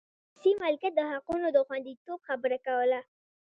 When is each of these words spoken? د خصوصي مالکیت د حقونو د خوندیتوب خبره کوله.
د 0.03 0.03
خصوصي 0.33 0.51
مالکیت 0.61 0.93
د 0.97 1.01
حقونو 1.11 1.47
د 1.51 1.57
خوندیتوب 1.67 2.19
خبره 2.27 2.57
کوله. 2.65 2.99